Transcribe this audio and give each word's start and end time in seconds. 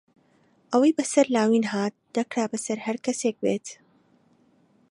ئەوەی 0.71 0.95
بەسەر 0.97 1.25
لاوین 1.35 1.65
هات، 1.73 1.95
دەکرا 2.15 2.45
بەسەر 2.51 2.77
هەر 2.85 2.97
کەسێک 3.05 3.35
بێت. 3.43 3.67